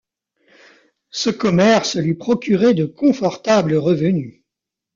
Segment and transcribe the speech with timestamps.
[1.11, 4.41] Ce commerce lui procurait de confortables revenus.